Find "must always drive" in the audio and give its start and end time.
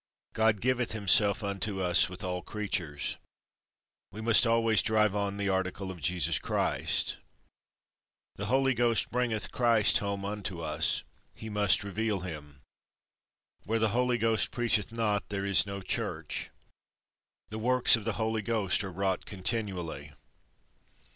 4.19-5.15